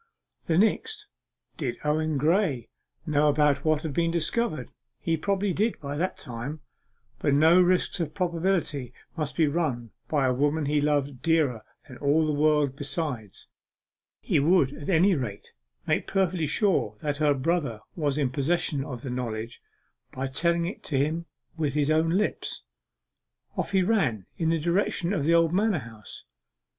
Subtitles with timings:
[0.47, 1.05] The next
[1.57, 2.69] did Owen Graye
[3.05, 4.71] know what had been discovered?
[4.99, 6.61] He probably did by that time,
[7.19, 11.99] but no risks of probability must be run by a woman he loved dearer than
[11.99, 13.47] all the world besides.
[14.21, 15.53] He would at any rate
[15.85, 19.61] make perfectly sure that her brother was in possession of the knowledge,
[20.11, 21.27] by telling it him
[21.57, 22.63] with his own lips.
[23.55, 26.25] Off he ran in the direction of the old manor house.